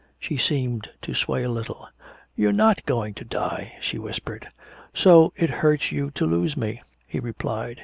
She 0.19 0.35
seemed 0.35 0.89
to 1.03 1.13
sway 1.13 1.43
a 1.43 1.49
little. 1.51 1.87
"You're 2.35 2.51
not 2.53 2.83
going 2.87 3.13
to 3.13 3.23
die!" 3.23 3.77
she 3.81 3.99
whispered. 3.99 4.47
"So 4.95 5.31
it 5.35 5.51
hurts 5.51 5.91
you 5.91 6.09
to 6.15 6.25
lose 6.25 6.57
me," 6.57 6.81
he 7.05 7.19
replied. 7.19 7.79